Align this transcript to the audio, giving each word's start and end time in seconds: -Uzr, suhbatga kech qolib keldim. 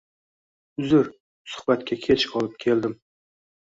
-Uzr, 0.85 1.11
suhbatga 1.53 2.01
kech 2.09 2.29
qolib 2.35 2.61
keldim. 2.69 3.01